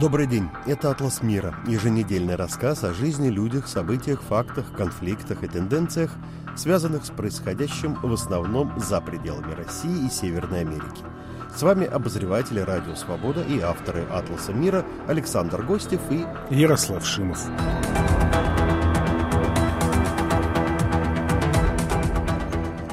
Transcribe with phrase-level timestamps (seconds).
[0.00, 0.48] Добрый день.
[0.64, 6.10] Это «Атлас мира»– еженедельный рассказ о жизни, людях, событиях, фактах, конфликтах и тенденциях,
[6.56, 11.04] связанных с происходящим в основном за пределами России и Северной Америки.
[11.54, 17.46] С вами обозреватели «Радио Свобода» и авторы «Атласа мира» Александр Гостев и Ярослав Шимов.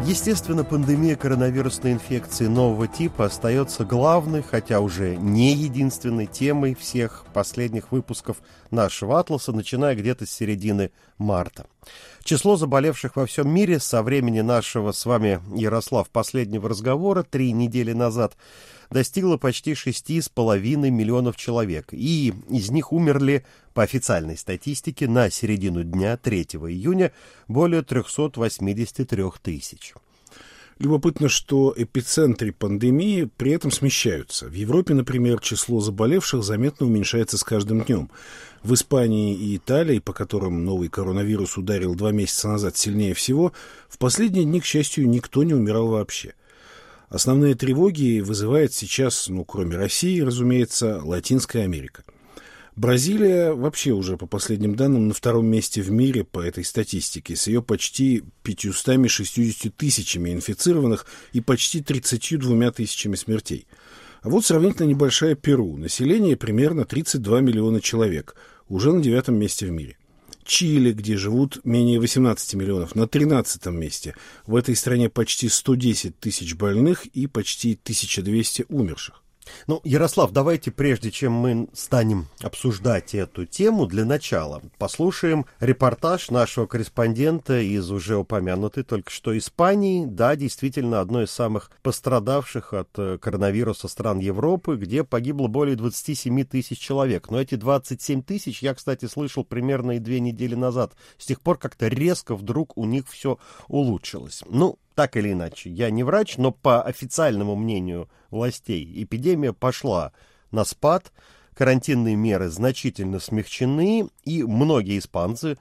[0.09, 7.91] Естественно, пандемия коронавирусной инфекции нового типа остается главной, хотя уже не единственной темой всех последних
[7.91, 8.37] выпусков
[8.71, 11.67] нашего «Атласа», начиная где-то с середины марта.
[12.23, 17.93] Число заболевших во всем мире со времени нашего с вами, Ярослав, последнего разговора три недели
[17.93, 18.36] назад
[18.89, 25.29] достигло почти шести с половиной миллионов человек, и из них умерли, по официальной статистике, на
[25.29, 27.12] середину дня 3 июня
[27.48, 29.93] более 383 тысяч.
[30.79, 34.48] Любопытно, что эпицентры пандемии при этом смещаются.
[34.48, 38.09] В Европе, например, число заболевших заметно уменьшается с каждым днем.
[38.64, 43.52] В Испании и Италии, по которым новый коронавирус ударил два месяца назад сильнее всего,
[43.90, 46.34] в последние дни, к счастью, никто не умирал вообще.
[47.10, 52.04] Основные тревоги вызывает сейчас, ну, кроме России, разумеется, Латинская Америка–
[52.80, 57.48] Бразилия вообще уже, по последним данным, на втором месте в мире по этой статистике, с
[57.48, 63.68] ее почти 560 тысячами инфицированных и почти 32 тысячами смертей.
[64.22, 65.76] А вот сравнительно небольшая Перу.
[65.76, 68.38] Население примерно 32 миллиона человек,
[68.70, 69.98] уже на девятом месте в мире.
[70.50, 74.16] Чили, где живут менее 18 миллионов, на 13 месте.
[74.47, 79.22] В этой стране почти 110 тысяч больных и почти 1200 умерших.
[79.67, 86.66] Ну, Ярослав, давайте, прежде чем мы станем обсуждать эту тему, для начала послушаем репортаж нашего
[86.66, 90.06] корреспондента из уже упомянутой только что Испании.
[90.06, 96.44] Да, действительно, одной из самых пострадавших от э, коронавируса стран Европы, где погибло более 27
[96.45, 97.30] тысяч человек.
[97.30, 100.94] Но эти 27 тысяч я, кстати, слышал примерно и две недели назад.
[101.17, 103.38] С тех пор как-то резко вдруг у них все
[103.68, 104.44] улучшилось.
[104.47, 110.12] Ну, так или иначе, я не врач, но по официальному мнению властей эпидемия пошла
[110.52, 111.14] на спад,
[111.54, 115.58] карантинные меры значительно смягчены, и многие испанцы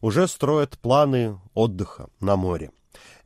[0.00, 2.72] уже строят планы отдыха на море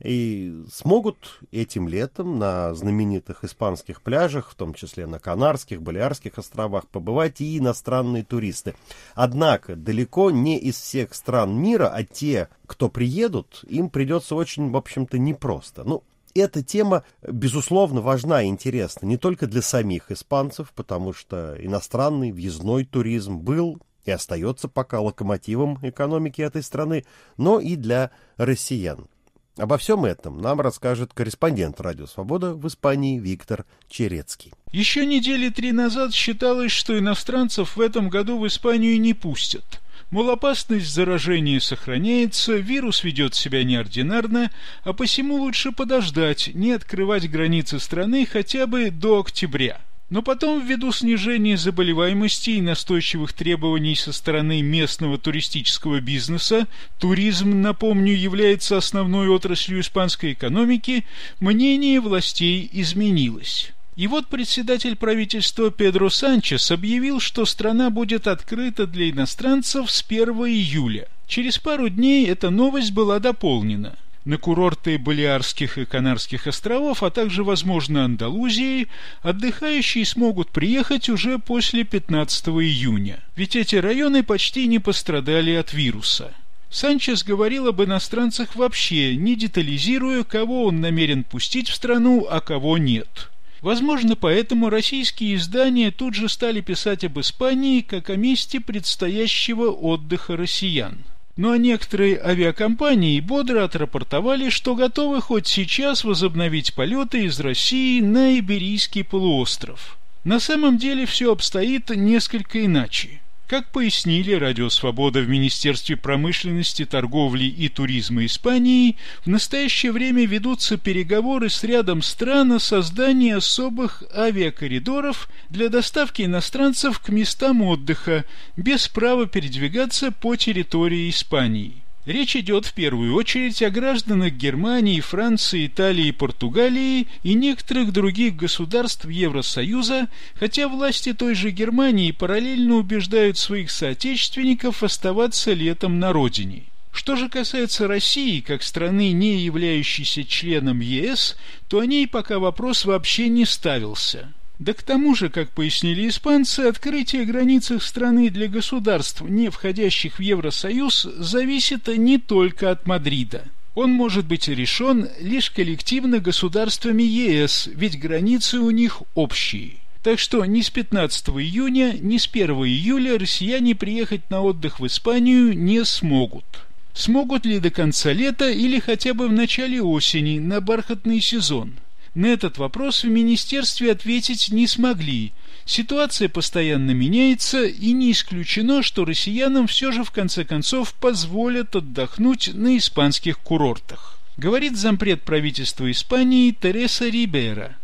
[0.02, 6.86] и смогут этим летом на знаменитых испанских пляжах, в том числе на Канарских, Балиарских островах,
[6.88, 8.74] побывать и иностранные туристы.
[9.14, 14.76] Однако далеко не из всех стран мира, а те, кто приедут, им придется очень, в
[14.76, 15.84] общем-то, непросто.
[15.84, 16.02] Ну,
[16.34, 22.84] эта тема, безусловно, важна и интересна не только для самих испанцев, потому что иностранный въездной
[22.84, 27.04] туризм был и остается пока локомотивом экономики этой страны,
[27.36, 29.08] но и для россиян.
[29.56, 34.52] Обо всем этом нам расскажет корреспондент «Радио Свобода» в Испании Виктор Черецкий.
[34.72, 39.80] Еще недели три назад считалось, что иностранцев в этом году в Испанию не пустят.
[40.10, 44.50] Мол, опасность заражения сохраняется, вирус ведет себя неординарно,
[44.82, 50.92] а посему лучше подождать, не открывать границы страны хотя бы до октября– но потом, ввиду
[50.92, 56.66] снижения заболеваемости и настойчивых требований со стороны местного туристического бизнеса,
[56.98, 61.06] туризм, напомню, является основной отраслью испанской экономики,
[61.40, 63.72] мнение властей изменилось.
[63.96, 70.28] И вот председатель правительства Педро Санчес объявил, что страна будет открыта для иностранцев с 1
[70.46, 71.08] июля.
[71.26, 77.44] Через пару дней эта новость была дополнена на курорты Балиарских и Канарских островов, а также,
[77.44, 78.88] возможно, Андалузии,
[79.22, 83.20] отдыхающие смогут приехать уже после 15 июня.
[83.36, 86.32] Ведь эти районы почти не пострадали от вируса.
[86.70, 92.78] Санчес говорил об иностранцах вообще, не детализируя, кого он намерен пустить в страну, а кого
[92.78, 93.30] нет.
[93.60, 100.36] Возможно, поэтому российские издания тут же стали писать об Испании как о месте предстоящего отдыха
[100.36, 100.98] россиян.
[101.36, 108.38] Ну а некоторые авиакомпании бодро отрапортовали, что готовы хоть сейчас возобновить полеты из России на
[108.38, 109.98] Иберийский полуостров.
[110.22, 113.20] На самом деле все обстоит несколько иначе.
[113.46, 120.78] Как пояснили Радио Свобода в Министерстве промышленности, торговли и туризма Испании, в настоящее время ведутся
[120.78, 128.24] переговоры с рядом стран о создании особых авиакоридоров для доставки иностранцев к местам отдыха
[128.56, 131.83] без права передвигаться по территории Испании.
[132.06, 139.06] Речь идет в первую очередь о гражданах Германии, Франции, Италии, Португалии и некоторых других государств
[139.06, 146.64] Евросоюза, хотя власти той же Германии параллельно убеждают своих соотечественников оставаться летом на родине.
[146.92, 151.36] Что же касается России, как страны, не являющейся членом ЕС,
[151.68, 154.32] то о ней пока вопрос вообще не ставился.
[154.64, 160.18] Да к тому же, как пояснили испанцы, открытие границ их страны для государств, не входящих
[160.18, 163.44] в Евросоюз, зависит не только от Мадрида.
[163.74, 169.72] Он может быть решен лишь коллективно государствами ЕС, ведь границы у них общие.
[170.02, 174.86] Так что ни с 15 июня, ни с 1 июля россияне приехать на отдых в
[174.86, 176.46] Испанию не смогут.
[176.94, 181.74] Смогут ли до конца лета или хотя бы в начале осени на бархатный сезон?
[182.14, 185.32] На этот вопрос в министерстве ответить не смогли.
[185.64, 192.50] Ситуация постоянно меняется, и не исключено, что россиянам все же в конце концов позволят отдохнуть
[192.54, 194.18] на испанских курортах.
[194.36, 197.76] Говорит зампред правительства Испании Тереса Рибера–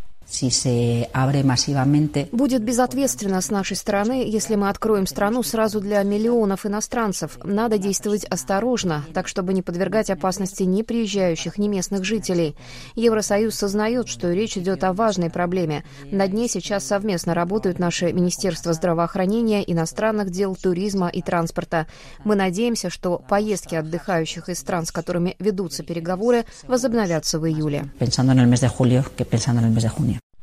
[2.32, 7.38] Будет безответственно с нашей стороны, если мы откроем страну сразу для миллионов иностранцев.
[7.42, 12.56] Надо действовать осторожно, так чтобы не подвергать опасности ни приезжающих, ни местных жителей.
[12.94, 15.84] Евросоюз сознает, что речь идет о важной проблеме.
[16.10, 21.86] Над ней сейчас совместно работают наши Министерства здравоохранения, иностранных дел, туризма и транспорта.
[22.24, 27.90] Мы надеемся, что поездки отдыхающих из стран, с которыми ведутся переговоры, возобновятся в июле.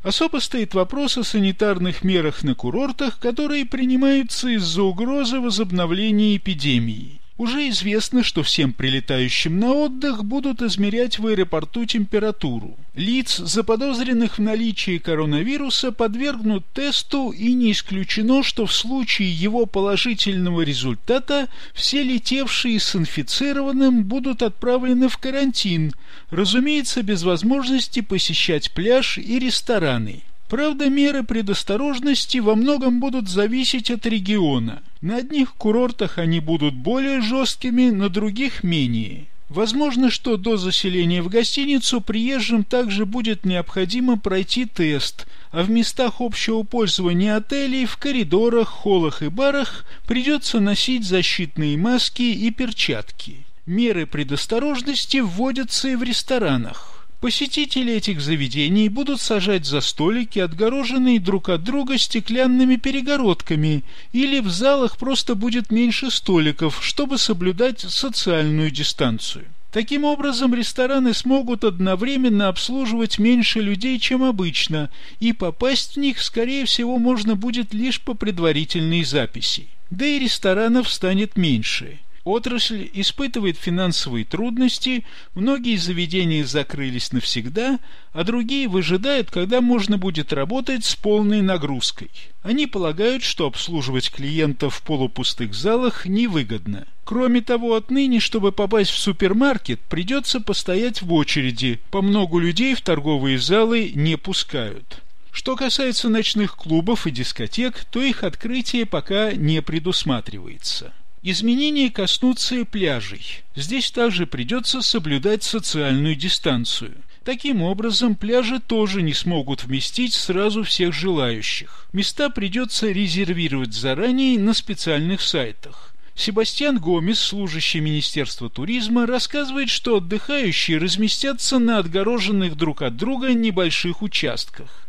[0.04, 7.20] Особо стоит вопрос о санитарных мерах на курортах, которые принимаются из-за угрозы возобновления эпидемии.
[7.38, 12.76] Уже известно, что всем прилетающим на отдых будут измерять в аэропорту температуру.
[12.96, 20.62] Лиц, заподозренных в наличии коронавируса, подвергнут тесту и не исключено, что в случае его положительного
[20.62, 25.94] результата все летевшие с инфицированным будут отправлены в карантин,
[26.32, 30.24] разумеется, без возможности посещать пляж и рестораны.
[30.50, 34.82] Правда, меры предосторожности во многом будут зависеть от региона.
[35.02, 39.26] На одних курортах они будут более жесткими, на других менее.
[39.50, 46.16] Возможно, что до заселения в гостиницу приезжим также будет необходимо пройти тест, а в местах
[46.20, 53.46] общего пользования отелей, в коридорах, холлах и барах придется носить защитные маски и перчатки.
[53.66, 56.97] Меры предосторожности вводятся и в ресторанах.
[57.20, 63.84] Посетители этих заведений будут сажать за столики, отгороженные друг от друга стеклянными перегородками,
[64.14, 69.46] или в залах просто будет меньше столиков, чтобы соблюдать социальную дистанцию.
[69.72, 76.66] Таким образом, рестораны смогут одновременно обслуживать меньше людей, чем обычно, и попасть в них, скорее
[76.66, 79.68] всего, можно будет лишь по предварительной записи.
[79.90, 82.00] Да и ресторанов станет меньше.
[82.28, 87.80] Отрасль испытывает финансовые трудности, многие заведения закрылись навсегда,
[88.12, 92.10] а другие выжидают, когда можно будет работать с полной нагрузкой.
[92.42, 96.86] Они полагают, что обслуживать клиентов в полупустых залах невыгодно.
[97.06, 101.80] Кроме того, отныне, чтобы попасть в супермаркет, придется постоять в очереди.
[101.92, 105.02] По много людей в торговые залы не пускают.
[105.32, 110.92] Что касается ночных клубов и дискотек, то их открытие пока не предусматривается.
[111.24, 113.44] Изменения коснутся и пляжей.
[113.56, 116.94] Здесь также придется соблюдать социальную дистанцию.
[117.24, 121.88] Таким образом, пляжи тоже не смогут вместить сразу всех желающих.
[121.92, 125.94] Места придется резервировать заранее на специальных сайтах.
[126.16, 134.02] Себастьян Гомес, служащий Министерства туризма, рассказывает, что отдыхающие разместятся на отгороженных друг от друга небольших
[134.02, 134.87] участках.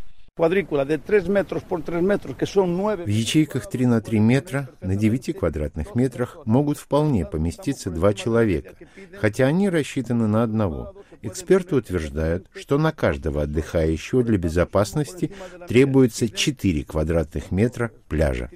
[3.04, 8.74] В ячейках 3 на 3 метра на 9 квадратных метрах могут вполне поместиться два человека,
[9.20, 10.94] хотя они рассчитаны на одного.
[11.22, 15.32] Эксперты утверждают, что на каждого отдыхающего для безопасности
[15.66, 18.48] требуется 4 квадратных метра пляжа.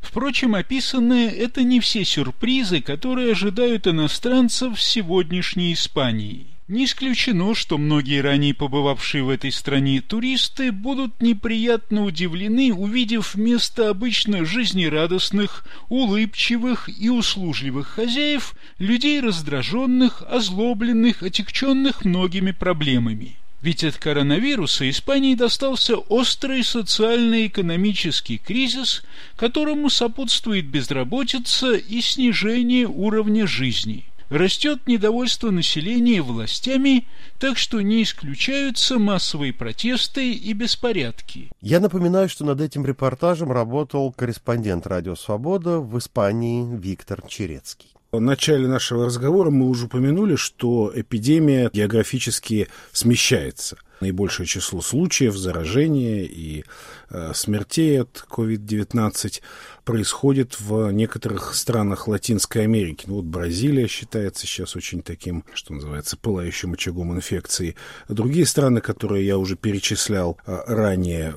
[0.00, 6.55] Впрочем, описанные– это не все сюрпризы, которые ожидают иностранцев в сегодняшней Испании.
[6.68, 13.88] Не исключено, что многие ранее побывавшие в этой стране туристы будут неприятно удивлены, увидев вместо
[13.88, 23.36] обычно жизнерадостных, улыбчивых и услужливых хозяев людей раздраженных, озлобленных, отягченных многими проблемами.
[23.62, 29.04] Ведь от коронавируса Испании достался острый социально-экономический кризис,
[29.36, 37.06] которому сопутствует безработица и снижение уровня жизни– Растет недовольство населения властями,
[37.38, 41.50] так что не исключаются массовые протесты и беспорядки.
[41.60, 47.90] Я напоминаю, что над этим репортажем работал корреспондент «Радио Свобода» в Испании Виктор Черецкий.
[48.10, 53.76] В начале нашего разговора мы уже упомянули, что эпидемия географически смещается.
[54.00, 56.64] Наибольшее число случаев заражения и
[57.10, 59.40] э, смертей от COVID-19
[59.84, 63.04] происходит в некоторых странах Латинской Америки.
[63.06, 67.76] Ну, вот Бразилия считается сейчас очень таким, что называется, пылающим очагом инфекции.
[68.08, 71.34] Другие страны, которые я уже перечислял э, ранее,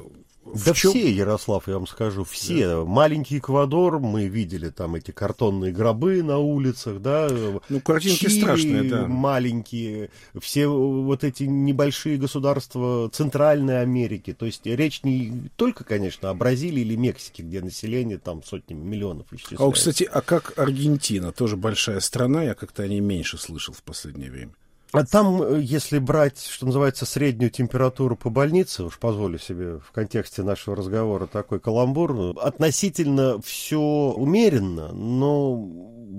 [0.53, 0.91] да чем...
[0.91, 2.67] все, Ярослав, я вам скажу, все.
[2.67, 2.85] Да.
[2.85, 7.29] Маленький Эквадор, мы видели там эти картонные гробы на улицах, да.
[7.69, 9.07] Ну, картинки Чили, страшные, да.
[9.07, 14.33] маленькие, все вот эти небольшие государства Центральной Америки.
[14.33, 19.31] То есть речь не только, конечно, о Бразилии или Мексике, где население там сотнями миллионов
[19.31, 19.65] исчисляется.
[19.65, 21.31] А, кстати, а как Аргентина?
[21.31, 24.51] Тоже большая страна, я как-то о ней меньше слышал в последнее время.
[24.91, 29.91] А там, э, если брать, что называется, среднюю температуру по больнице, уж позволю себе в
[29.91, 35.55] контексте нашего разговора такой каламбур, относительно все умеренно, но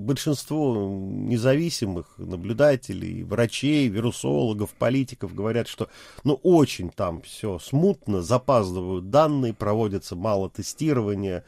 [0.00, 5.88] большинство независимых наблюдателей, врачей, вирусологов, политиков говорят, что
[6.22, 11.44] ну очень там все смутно, запаздывают данные, проводится мало тестирования.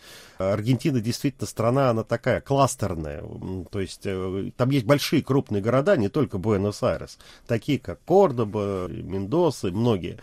[0.50, 3.22] Аргентина действительно страна, она такая кластерная,
[3.70, 9.68] то есть э, там есть большие крупные города, не только Буэнос-Айрес, такие как Кордоба, Мендоса,
[9.68, 10.18] многие.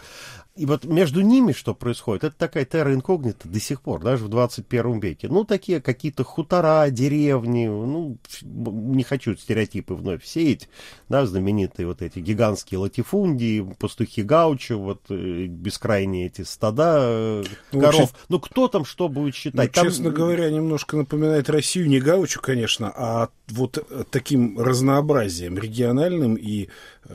[0.60, 4.28] И вот между ними что происходит, это такая терра инкогнита до сих пор, даже в
[4.28, 5.30] 21 веке.
[5.30, 10.68] Ну, такие какие-то хутора, деревни, ну, не хочу стереотипы вновь сеять,
[11.08, 17.80] да, знаменитые вот эти гигантские латифундии, пастухи Гаучо, вот э, бескрайние эти стада э, ну,
[17.80, 18.00] коров.
[18.02, 19.70] Вообще, ну, кто там что будет считать?
[19.70, 19.86] Ну, там...
[19.86, 26.70] Честно говоря, немножко напоминает Россию, не Гаучу, конечно, а вот э, таким разнообразием региональным, и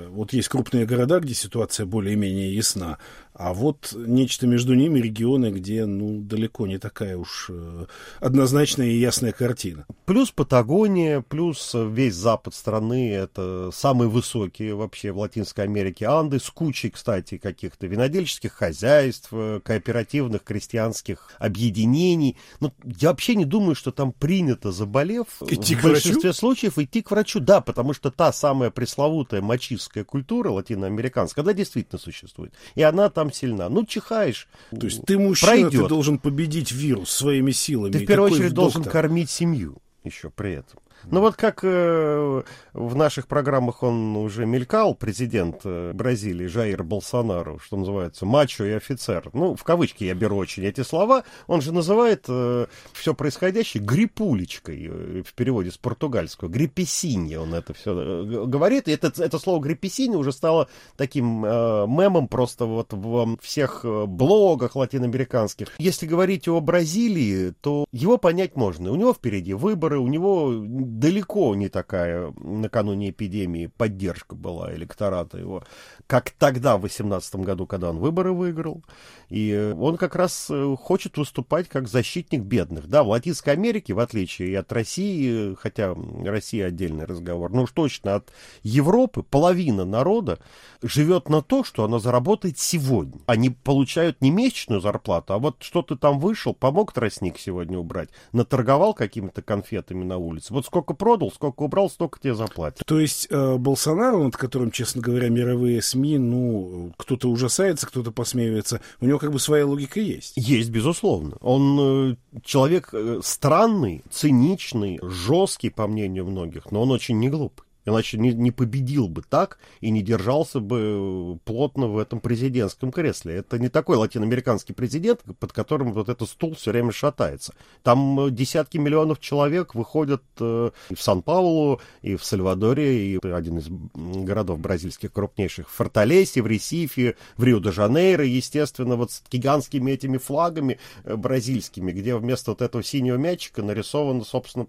[0.08, 2.98] вот есть крупные города, где ситуация более-менее ясна,
[3.34, 7.86] а вот нечто между ними регионы, где ну, далеко не такая уж э,
[8.20, 9.86] однозначная и ясная картина.
[10.04, 16.48] Плюс Патагония, плюс весь запад страны, это самые высокие вообще в Латинской Америке Анды, с
[16.48, 22.36] кучей, кстати, каких-то винодельческих хозяйств, э, кооперативных крестьянских объединений.
[22.60, 26.38] Но ну, я вообще не думаю, что там принято, заболев, идти в большинстве врачу?
[26.38, 27.40] случаев идти к врачу.
[27.40, 32.54] Да, потому что та самая пресловутая мачистская культура латиноамериканская, она действительно существует.
[32.74, 33.68] И она там сильна.
[33.68, 35.82] Ну, чихаешь, То есть ты мужчина, пройдет.
[35.82, 37.92] ты должен победить вирус своими силами.
[37.92, 40.80] Ты в первую очередь должен кормить семью еще при этом.
[41.10, 42.42] Ну вот как э,
[42.72, 48.72] в наших программах он уже мелькал, президент э, Бразилии Жаир Болсонару, что называется, мачо и
[48.72, 49.28] офицер.
[49.32, 51.24] Ну, в кавычки я беру очень эти слова.
[51.46, 56.48] Он же называет э, все происходящее грипулечкой, э, в переводе с португальского.
[56.48, 58.88] Гриппесинья он это все э, говорит.
[58.88, 64.76] И это, это слово гриппесинья уже стало таким э, мемом просто вот в всех блогах
[64.76, 65.68] латиноамериканских.
[65.78, 68.90] Если говорить о Бразилии, то его понять можно.
[68.90, 70.50] У него впереди выборы, у него
[70.98, 75.64] далеко не такая накануне эпидемии поддержка была электората его,
[76.06, 78.84] как тогда, в 2018 году, когда он выборы выиграл.
[79.28, 82.86] И он как раз э, хочет выступать как защитник бедных.
[82.86, 88.16] Да, в Латинской Америке, в отличие от России, хотя Россия отдельный разговор, но уж точно
[88.16, 88.32] от
[88.62, 90.38] Европы половина народа
[90.82, 93.20] живет на то, что она заработает сегодня.
[93.26, 98.10] Они получают не месячную зарплату, а вот что ты там вышел, помог тростник сегодня убрать,
[98.32, 100.52] наторговал какими-то конфетами на улице.
[100.52, 102.82] Вот сколько продал, сколько убрал, столько тебе заплатят.
[102.84, 108.80] То есть э, Болсонaro, над которым, честно говоря, мировые СМИ, ну, кто-то ужасается, кто-то посмеивается,
[109.00, 110.32] у него как бы своя логика есть.
[110.34, 111.36] Есть, безусловно.
[111.40, 117.64] Он э, человек э, странный, циничный, жесткий, по мнению многих, но он очень не глупый.
[117.86, 123.36] Иначе не, не победил бы так и не держался бы плотно в этом президентском кресле.
[123.36, 127.54] Это не такой латиноамериканский президент, под которым вот этот стул все время шатается.
[127.82, 133.58] Там э, десятки миллионов человек выходят э, и в Сан-Паулу, и в Сальвадоре, и один
[133.58, 140.18] из городов бразильских крупнейших, в Форталесе, в Ресифе, в Рио-де-Жанейро, естественно, вот с гигантскими этими
[140.18, 144.66] флагами э, бразильскими, где вместо вот этого синего мячика нарисовано, собственно,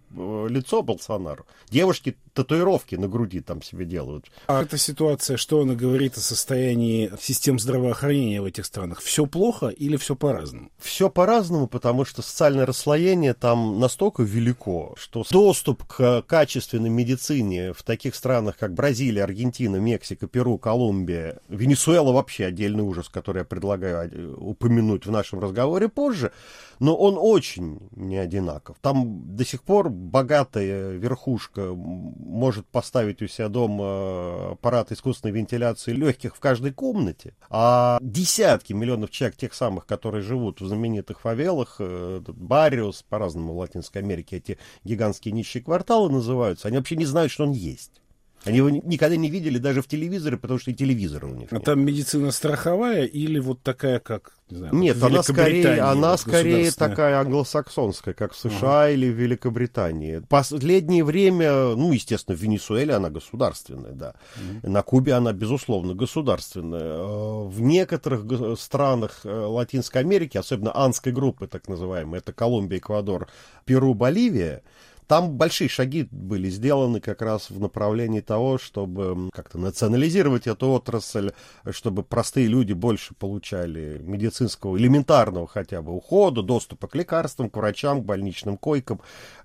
[0.48, 1.45] лицо Болсонару.
[1.69, 4.26] Девушки татуировки на груди там себе делают.
[4.48, 9.02] А эта ситуация, что она говорит о состоянии систем здравоохранения в этих странах?
[9.02, 10.72] Все плохо или все по-разному?
[10.80, 17.84] Все по-разному, потому что социальное расслоение там настолько велико, что доступ к качественной медицине в
[17.84, 24.10] таких странах, как Бразилия, Аргентина, Мексика, Перу, Колумбия, Венесуэла вообще отдельный ужас, который я предлагаю
[24.12, 26.32] э, упомянуть в нашем разговоре позже,
[26.80, 28.78] но он очень не одинаков.
[28.82, 35.92] Там до сих пор богатая верхушка может поставить поставить у себя дома аппарат искусственной вентиляции
[35.92, 41.82] легких в каждой комнате, а десятки миллионов человек, тех самых, которые живут в знаменитых фавелах,
[41.82, 47.44] Барриус, по-разному в Латинской Америке эти гигантские нищие кварталы называются, они вообще не знают, что
[47.44, 48.02] он есть.
[48.46, 51.56] Они его никогда не видели даже в телевизоре, потому что и телевизора у них а
[51.56, 51.64] нет.
[51.66, 57.20] Там медицина страховая или вот такая, как не знаю, Нет, она скорее, она скорее такая
[57.20, 58.90] англосаксонская, как в США ага.
[58.92, 60.20] или в Великобритании.
[60.30, 64.14] Последнее время, ну, естественно, в Венесуэле она государственная, да.
[64.36, 64.72] Угу.
[64.72, 66.80] На Кубе она, безусловно, государственная.
[66.80, 73.28] Э, в некоторых странах э, Латинской Америки, особенно анской группы, так называемой, это Колумбия, Эквадор,
[73.66, 74.62] Перу, Боливия,
[75.08, 81.32] там большие шаги были сделаны как раз в направлении того, чтобы как-то национализировать эту отрасль,
[81.70, 88.02] чтобы простые люди больше получали медицинского, элементарного хотя бы ухода, доступа к лекарствам, к врачам,
[88.02, 89.02] к больничным койкам.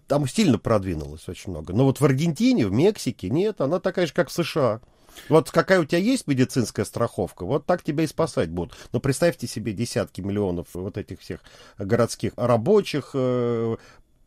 [0.06, 1.72] Там сильно продвинулось очень много.
[1.72, 4.80] Но вот в Аргентине, в Мексике нет, она такая же, как в США.
[5.28, 8.76] Вот какая у тебя есть медицинская страховка, вот так тебя и спасать будут.
[8.92, 11.40] Но представьте себе десятки миллионов вот этих всех
[11.78, 13.76] городских рабочих, э,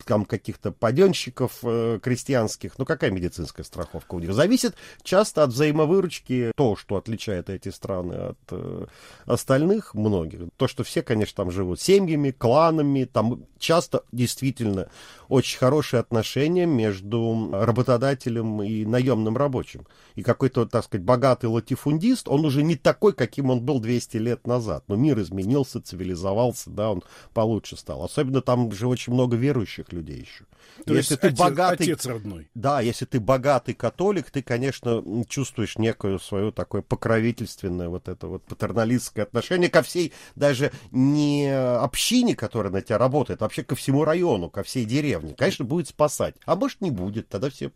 [0.04, 2.78] там каких-то паденщиков э, крестьянских.
[2.78, 4.32] Ну, какая медицинская страховка у них?
[4.32, 6.52] Зависит часто от взаимовыручки.
[6.56, 8.86] То, что отличает эти страны от э,
[9.24, 10.40] остальных многих.
[10.56, 13.04] То, что все, конечно, там живут семьями, кланами.
[13.04, 14.88] Там часто действительно
[15.28, 19.86] очень хорошие отношения между работодателем и наемным рабочим.
[20.14, 24.46] И какой-то, так сказать, богатый латифундист, он уже не такой, каким он был 200 лет
[24.46, 24.84] назад.
[24.88, 28.04] Но мир изменился, цивилизовался, да, он получше стал.
[28.04, 30.44] Особенно там же очень много верующих людей еще.
[30.86, 32.48] То если есть ты отец, богатый, отец родной.
[32.54, 38.44] Да, если ты богатый католик, ты, конечно, чувствуешь некое свое такое покровительственное вот это вот
[38.44, 44.04] патерналистское отношение ко всей, даже не общине, которая на тебя работает, а вообще ко всему
[44.04, 45.34] району, ко всей деревне.
[45.34, 46.34] Конечно, будет спасать.
[46.46, 47.28] А может, не будет.
[47.28, 47.70] Тогда все,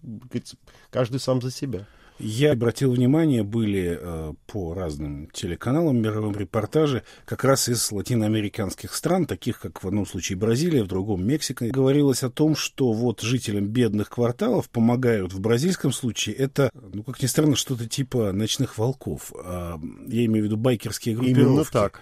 [0.91, 1.87] каждый сам за себя.
[2.19, 9.27] Я обратил внимание, были э, по разным телеканалам мировым репортажи как раз из латиноамериканских стран,
[9.27, 11.67] таких как в одном случае Бразилия, в другом Мексика.
[11.69, 16.35] Говорилось о том, что вот жителям бедных кварталов помогают в бразильском случае.
[16.35, 19.33] Это, ну, как ни странно, что-то типа ночных волков.
[19.35, 19.77] Э,
[20.09, 21.41] я имею в виду байкерские группировки.
[21.41, 22.01] Именно так.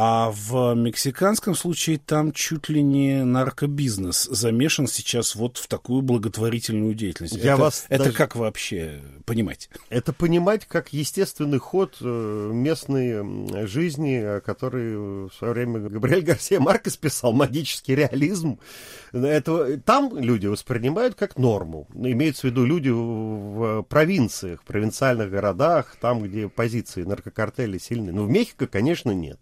[0.00, 6.94] А в мексиканском случае там чуть ли не наркобизнес замешан сейчас вот в такую благотворительную
[6.94, 7.34] деятельность.
[7.34, 8.16] Я это, вас это даже...
[8.16, 9.68] как вообще понимать?
[9.88, 16.96] Это понимать как естественный ход э, местной жизни, который в свое время Габриэль Гарсия Маркес
[16.96, 18.60] писал, магический реализм.
[19.10, 21.88] Это, там люди воспринимают как норму.
[21.92, 28.12] Имеется в виду люди в провинциях, в провинциальных городах, там, где позиции наркокартелей сильные.
[28.12, 29.40] Но в Мехико, конечно, нет.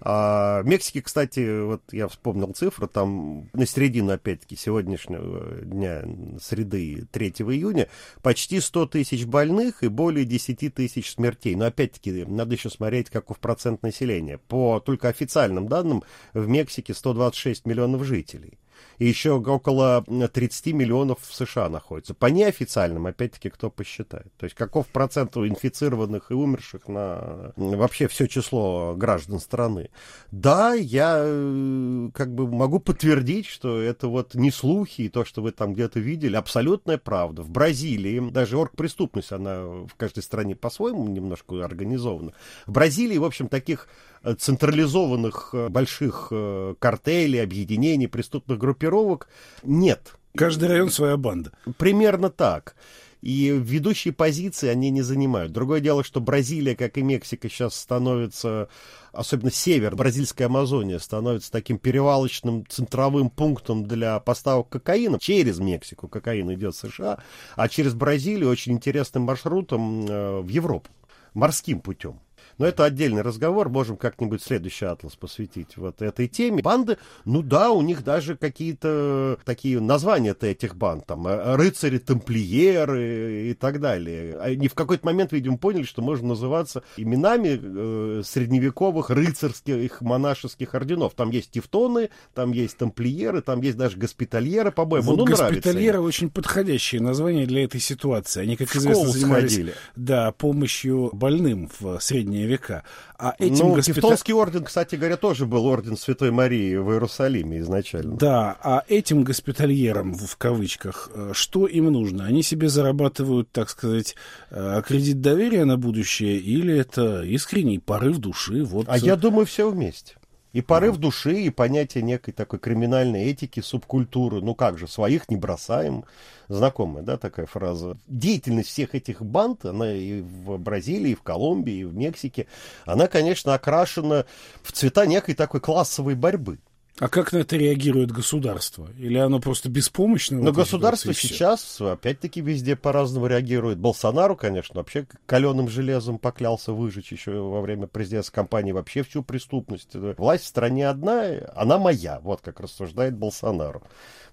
[0.00, 6.04] А в Мексике, кстати, вот я вспомнил цифру, там на середину, опять-таки, сегодняшнего дня,
[6.40, 7.88] среды 3 июня,
[8.22, 11.54] почти 100 тысяч больных и более 10 тысяч смертей.
[11.54, 14.38] Но, опять-таки, надо еще смотреть, каков процент населения.
[14.38, 18.58] По только официальным данным, в Мексике 126 миллионов жителей
[18.98, 22.14] и еще около 30 миллионов в США находится.
[22.14, 24.32] По неофициальным, опять-таки, кто посчитает.
[24.36, 29.90] То есть каков процент инфицированных и умерших на вообще все число граждан страны.
[30.30, 35.42] Да, я э, как бы могу подтвердить, что это вот не слухи, и то, что
[35.42, 37.42] вы там где-то видели, абсолютная правда.
[37.42, 42.32] В Бразилии, даже оргпреступность, она в каждой стране по-своему немножко организована.
[42.66, 43.88] В Бразилии, в общем, таких
[44.38, 49.28] централизованных э, больших э, картелей, объединений, преступных группировок
[49.62, 50.14] нет.
[50.36, 51.52] Каждый район своя банда.
[51.78, 52.76] Примерно так.
[53.20, 55.50] И ведущие позиции они не занимают.
[55.50, 58.68] Другое дело, что Бразилия, как и Мексика, сейчас становится,
[59.12, 65.18] особенно север, бразильская Амазония, становится таким перевалочным центровым пунктом для поставок кокаина.
[65.18, 67.18] Через Мексику кокаин идет в США,
[67.56, 70.88] а через Бразилию очень интересным маршрутом в Европу,
[71.34, 72.20] морским путем.
[72.58, 76.62] Но это отдельный разговор, можем как-нибудь следующий атлас посвятить вот этой теме.
[76.62, 83.50] Банды, ну да, у них даже какие-то такие названия-то этих банд, там, э, рыцари, тамплиеры
[83.50, 84.38] и так далее.
[84.40, 91.14] Они в какой-то момент, видимо, поняли, что можно называться именами э, средневековых рыцарских монашеских орденов.
[91.14, 95.06] Там есть тевтоны, там есть тамплиеры, там есть даже госпитальеры, по-моему.
[95.12, 98.42] Вот ну, госпитальеры очень подходящее название для этой ситуации.
[98.42, 99.60] Они, как известно, занимались
[99.94, 102.82] да, помощью больным в среднее века.
[103.18, 104.02] А этим ну, госпиталь...
[104.02, 108.16] Тевтонский орден, кстати говоря, тоже был орден Святой Марии в Иерусалиме изначально.
[108.16, 112.24] Да, а этим госпитальерам, в кавычках, э, что им нужно?
[112.24, 114.16] Они себе зарабатывают, так сказать,
[114.50, 118.64] э, кредит доверия на будущее или это искренний порыв души?
[118.64, 118.86] Вот...
[118.88, 120.17] А я думаю, все вместе.
[120.52, 124.40] И порыв души, и понятие некой такой криминальной этики, субкультуры.
[124.40, 126.04] Ну как же, своих не бросаем.
[126.48, 127.98] Знакомая, да, такая фраза.
[128.06, 132.46] Деятельность всех этих банд, она и в Бразилии, и в Колумбии, и в Мексике,
[132.86, 134.24] она, конечно, окрашена
[134.62, 136.58] в цвета некой такой классовой борьбы.
[137.00, 138.88] А как на это реагирует государство?
[138.98, 140.38] Или оно просто беспомощно?
[140.38, 143.78] Но государство сейчас, опять-таки, везде по-разному реагирует.
[143.78, 149.90] Болсонару, конечно, вообще каленым железом поклялся выжечь еще во время президентской кампании вообще всю преступность.
[149.94, 153.82] Власть в стране одна, она моя, вот как рассуждает Болсонару.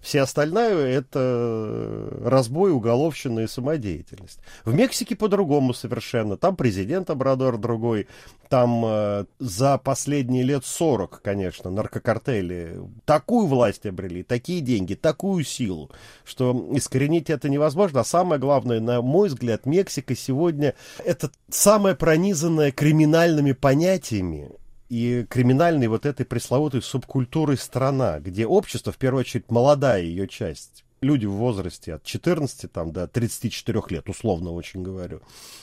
[0.05, 4.37] Все остальное— это разбой, уголовщина и самодеятельность.
[4.63, 6.37] В Мексике по-другому совершенно.
[6.37, 8.07] Там президент Обрадор другой.
[8.47, 15.89] Там э, за последние лет 40, конечно, наркокартели такую власть обрели, такие деньги, такую силу,
[16.23, 18.01] что искоренить это невозможно.
[18.01, 24.51] А самое главное, на мой взгляд, Мексика сегодня— это самая пронизанная криминальными понятиями
[24.95, 30.84] и криминальной вот этой пресловутой субкультурой страна, где общество, в первую очередь, молодая ее часть,
[31.05, 35.21] люди в возрасте от 14 там, до 34 лет, условно очень говорю.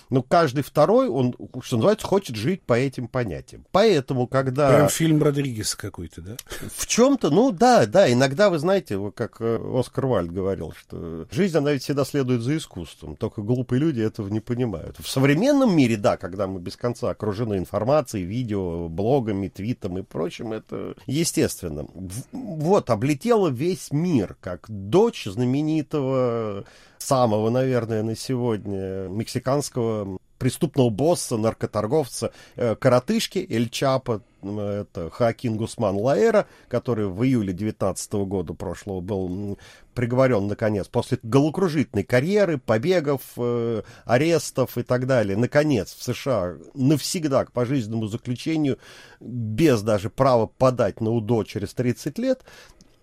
[0.08, 3.64] Но каждый второй, он, что называется, хочет жить по этим понятиям.
[3.72, 4.74] Поэтому, когда...
[4.74, 6.36] Прям фильм Родригеса какой-то, да?
[6.76, 11.56] В чем-то, ну да, да, иногда, вы знаете, как э, Оскар Вальд говорил, что жизнь,
[11.56, 14.98] она ведь всегда следует за искусством, только глупые люди этого не понимают.
[14.98, 20.52] В современном мире, да, когда мы без конца окружены информацией, видео, блогами, твитом и прочим,
[20.52, 21.86] это естественно.
[22.32, 26.64] Вот, облетела весь мир, как дочь знаменитого,
[26.98, 35.94] самого, наверное, на сегодня мексиканского преступного босса, наркоторговца, э, коротышки Эль Чапа, это Хакин Гусман
[35.94, 39.56] Лаэра, который в июле 19 года прошлого был
[39.94, 47.44] приговорен, наконец, после головокружительной карьеры, побегов, э, арестов и так далее, наконец, в США навсегда
[47.44, 48.78] к пожизненному заключению,
[49.20, 52.42] без даже права подать на УДО через 30 лет,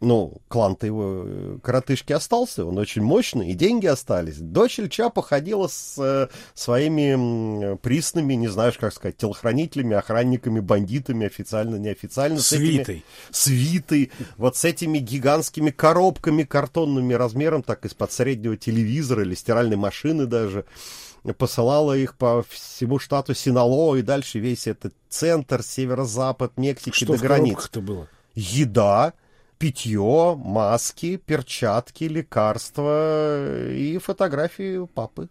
[0.01, 4.37] ну, клан-то его э, коротышки остался, он очень мощный, и деньги остались.
[4.37, 11.75] Дочь Ильча походила с э, своими присными, не знаешь, как сказать, телохранителями, охранниками, бандитами, официально,
[11.75, 12.39] неофициально.
[12.39, 13.03] Свитой.
[13.31, 14.11] Свитой.
[14.37, 20.65] Вот с этими гигантскими коробками картонными размером, так из-под среднего телевизора или стиральной машины даже
[21.37, 27.17] посылала их по всему штату Синалоо и дальше весь этот центр, северо-запад Мексики Что до
[27.17, 27.65] границ.
[27.65, 28.07] Что было?
[28.35, 29.13] Еда,
[29.59, 35.29] питье, маски, перчатки, лекарства и фотографии папы.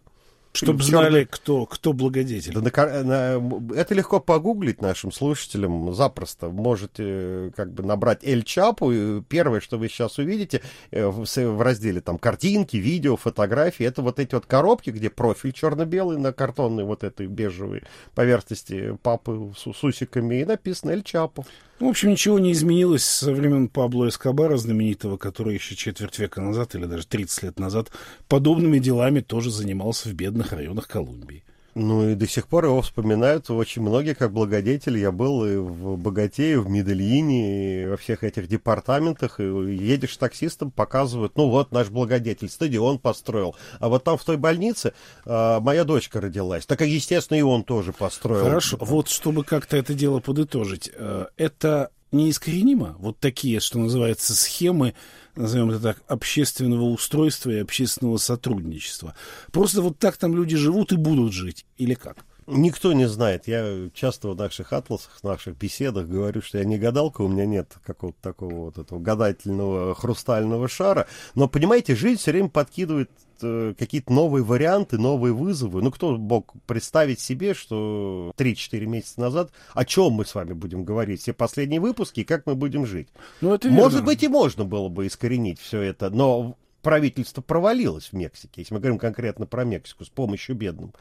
[0.51, 2.53] Чтобы знали, кто, кто благодетель.
[2.53, 6.49] Да, на, на, это легко погуглить нашим слушателям запросто.
[6.49, 11.61] Можете как бы набрать Эль Чапу, и первое, что вы сейчас увидите э, в, в
[11.61, 16.83] разделе там картинки, видео, фотографии, это вот эти вот коробки, где профиль черно-белый на картонной
[16.83, 17.83] вот этой бежевой
[18.15, 21.45] поверхности папы с, с усиками, и написано Эль Чапу.
[21.79, 26.41] Ну, в общем, ничего не изменилось со времен Пабло Эскобара, знаменитого, который еще четверть века
[26.41, 27.89] назад или даже 30 лет назад
[28.27, 31.43] подобными делами тоже занимался в бедных районах Колумбии.
[31.75, 34.97] Ну и до сих пор его вспоминают очень многие как благодетель.
[34.97, 39.39] Я был и в Богате, и в Медельине, и во всех этих департаментах.
[39.39, 43.55] И едешь с таксистом, показывают, ну вот наш благодетель, стадион построил.
[43.79, 44.93] А вот там в той больнице
[45.25, 46.65] а, моя дочка родилась.
[46.65, 48.43] Так, естественно, и он тоже построил.
[48.43, 50.89] Хорошо, вот чтобы как-то это дело подытожить.
[50.93, 52.95] Э, это неискоренимо.
[52.99, 54.95] Вот такие, что называется, схемы,
[55.39, 59.15] назовем это так, общественного устройства и общественного сотрудничества.
[59.51, 61.65] Просто вот так там люди живут и будут жить.
[61.77, 62.25] Или как?
[62.51, 63.47] Никто не знает.
[63.47, 67.45] Я часто в наших атласах, в наших беседах говорю, что я не гадалка, у меня
[67.45, 71.07] нет какого-то такого вот этого гадательного хрустального шара.
[71.35, 75.81] Но, понимаете, жизнь все время подкидывает э, какие-то новые варианты, новые вызовы.
[75.83, 80.83] Ну, кто мог представить себе, что 3-4 месяца назад о чем мы с вами будем
[80.83, 83.09] говорить, все последние выпуски и как мы будем жить?
[83.41, 83.83] Ну, это верно.
[83.83, 88.73] Может быть, и можно было бы искоренить все это, но правительство провалилось в Мексике, если
[88.73, 90.93] мы говорим конкретно про Мексику, с помощью бедным.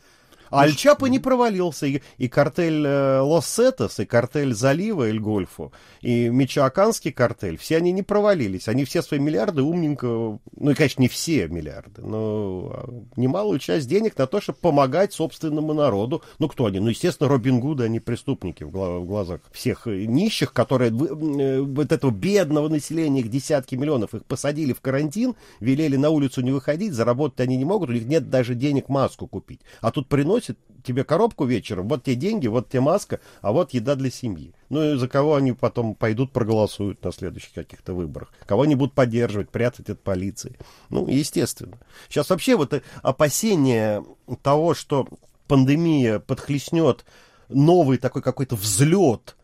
[0.51, 5.22] А El Chapo не провалился, и, и картель э, Los Zetas, и картель Залива el
[5.22, 8.69] Golfo, и Мичоаканский картель, все они не провалились.
[8.69, 13.89] Они все свои миллиарды умненько, ну и, конечно, не все миллиарды, но а, немалую часть
[13.89, 16.23] денег на то, чтобы помогать собственному народу.
[16.39, 16.81] Ну, кто они?
[16.81, 22.11] Ну, естественно, Робин Гуды, они преступники в, в глазах всех нищих, которые э, вот этого
[22.11, 27.41] бедного населения, их десятки миллионов, их посадили в карантин, велели на улицу не выходить, заработать
[27.41, 29.61] они не могут, у них нет даже денег маску купить.
[29.81, 33.74] А тут приносят приносит тебе коробку вечером, вот те деньги, вот те маска, а вот
[33.74, 34.55] еда для семьи.
[34.70, 38.33] Ну и за кого они потом пойдут проголосуют на следующих каких-то выборах.
[38.46, 40.57] Кого они будут поддерживать, прятать от полиции.
[40.88, 41.79] Ну, естественно.
[42.09, 44.05] Сейчас вообще вот опасение
[44.42, 45.09] того, что
[45.46, 47.05] пандемия подхлестнет
[47.48, 49.38] новый такой какой-то взлет э,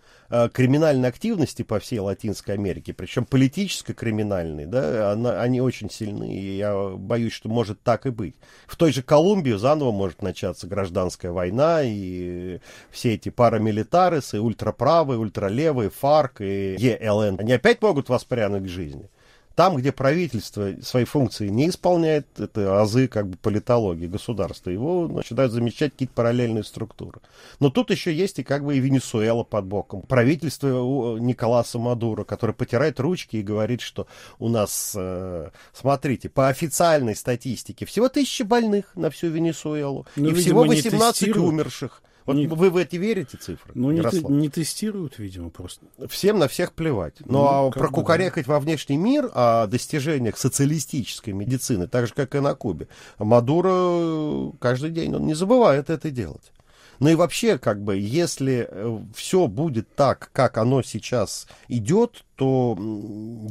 [0.53, 6.57] криминальной активности по всей Латинской Америке, причем политической криминальной, да, она, они очень сильны, и
[6.57, 8.35] я боюсь, что может так и быть.
[8.67, 12.59] В той же Колумбии заново может начаться гражданская война, и
[12.91, 19.09] все эти парамилитарисы, ультраправые, ультралевые, ФАРК и ЕЛН, они опять могут воспрянуть к жизни.
[19.55, 25.53] Там, где правительство свои функции не исполняет, это азы как бы политологии государства, его начинают
[25.53, 27.21] замечать какие-то параллельные структуры.
[27.61, 30.03] Но тут еще есть и как бы и Венесуэла под боком.
[30.03, 34.09] Правительство Николаса Мадуро, который потирает ручки и говорит, что
[34.41, 40.35] у нас, э, смотрите, по официальной статистике всего тысяча больных на всю Венесуэлу Ну, и
[40.35, 41.49] видимо, всего не 18 тестируют.
[41.49, 42.03] умерших.
[42.27, 43.73] Вот Не- вы в эти верите цифры?
[43.75, 44.31] Ну, не, Ярослав?
[44.31, 45.85] не тестируют, видимо, просто.
[46.09, 47.15] Всем на всех плевать.
[47.21, 52.41] Ну, Ну, а прокукарекать во внешний мир о достижениях социалистической медицины, так же, как и
[52.41, 56.53] на Кубе, Мадуро каждый день, он не забывает это делать.
[57.01, 58.71] Ну и вообще, как бы, если
[59.15, 62.79] все будет так, как оно сейчас идет, то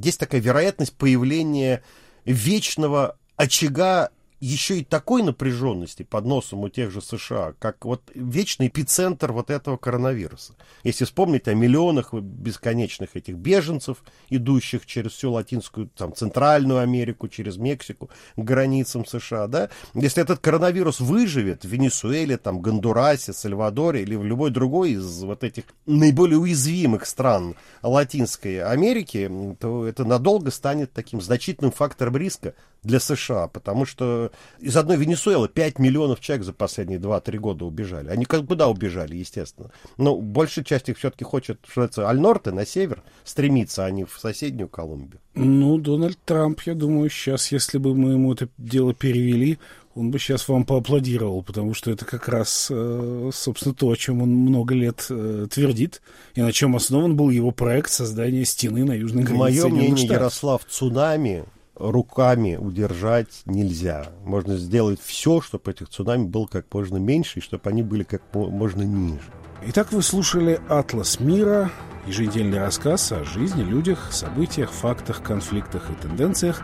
[0.01, 1.83] есть такая вероятность появления
[2.25, 4.09] вечного очага
[4.43, 9.49] еще и такой напряженности под носом у тех же США, как вот вечный эпицентр вот
[9.49, 10.53] этого коронавируса.
[10.83, 17.55] Если вспомнить о миллионах бесконечных этих беженцев, идущих через всю Латинскую, там, Центральную Америку, через
[17.55, 24.15] Мексику, к границам США, да, если этот коронавирус выживет в Венесуэле, там, Гондурасе, Сальвадоре или
[24.15, 30.91] в любой другой из вот этих наиболее уязвимых стран Латинской Америки, то это надолго станет
[30.91, 36.53] таким значительным фактором риска для США, потому что из одной Венесуэлы 5 миллионов человек за
[36.53, 38.09] последние 2-3 года убежали.
[38.09, 39.71] Они как- куда убежали, естественно?
[39.97, 44.17] Но большая часть их все-таки хочет, что называется, аль-Норте, на север, стремиться, а не в
[44.19, 45.19] соседнюю Колумбию.
[45.35, 49.57] Ну, Дональд Трамп, я думаю, сейчас, если бы мы ему это дело перевели,
[49.95, 54.21] он бы сейчас вам поаплодировал, потому что это как раз, э, собственно, то, о чем
[54.21, 56.01] он много лет э, твердит,
[56.35, 60.07] и на чем основан был его проект создания стены на южной границе Мое мнение.
[60.07, 61.45] Ярослав, цунами
[61.91, 64.07] руками удержать нельзя.
[64.23, 68.21] Можно сделать все, чтобы этих цунами было как можно меньше, и чтобы они были как
[68.33, 69.23] мо- можно ниже.
[69.67, 71.71] Итак, вы слушали «Атлас мира»,
[72.05, 76.61] еженедельный рассказ о жизни, людях, событиях, фактах, конфликтах и тенденциях,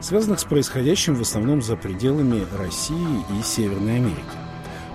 [0.00, 4.24] связанных с происходящим в основном за пределами России и Северной Америки.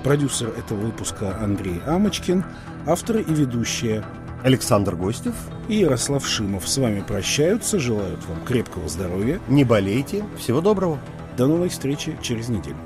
[0.03, 2.43] Продюсер этого выпуска Андрей Амочкин,
[2.85, 4.03] авторы и ведущие
[4.45, 5.33] Александр Гостев,
[5.69, 9.39] и Ярослав Шимов с вами прощаются, желают вам крепкого здоровья.
[9.47, 10.99] не болейте, всего доброго.
[11.35, 12.77] До новой встречи через неделю.